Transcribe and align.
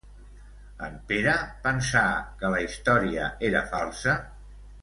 En 0.87 0.95
Pere 1.11 1.35
pensà 1.67 2.03
que 2.41 2.53
la 2.57 2.65
història 2.65 3.31
era 3.51 3.65
falsa? 3.75 4.21